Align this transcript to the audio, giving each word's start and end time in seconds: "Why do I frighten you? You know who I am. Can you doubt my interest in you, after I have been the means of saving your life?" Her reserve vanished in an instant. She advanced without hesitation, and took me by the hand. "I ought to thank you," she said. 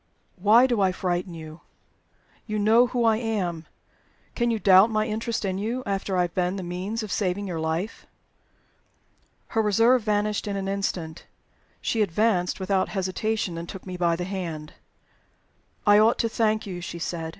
"Why 0.37 0.65
do 0.65 0.81
I 0.81 0.91
frighten 0.91 1.35
you? 1.35 1.61
You 2.47 2.57
know 2.57 2.87
who 2.87 3.03
I 3.05 3.17
am. 3.17 3.67
Can 4.33 4.49
you 4.49 4.57
doubt 4.57 4.89
my 4.89 5.05
interest 5.05 5.45
in 5.45 5.59
you, 5.59 5.83
after 5.85 6.17
I 6.17 6.23
have 6.23 6.33
been 6.33 6.55
the 6.55 6.63
means 6.63 7.03
of 7.03 7.11
saving 7.11 7.45
your 7.45 7.59
life?" 7.59 8.07
Her 9.49 9.61
reserve 9.61 10.01
vanished 10.01 10.47
in 10.47 10.55
an 10.55 10.67
instant. 10.67 11.27
She 11.81 12.01
advanced 12.01 12.59
without 12.59 12.89
hesitation, 12.89 13.59
and 13.59 13.69
took 13.69 13.85
me 13.85 13.95
by 13.95 14.15
the 14.15 14.23
hand. 14.23 14.73
"I 15.85 15.99
ought 15.99 16.17
to 16.17 16.29
thank 16.29 16.65
you," 16.65 16.81
she 16.81 16.97
said. 16.97 17.29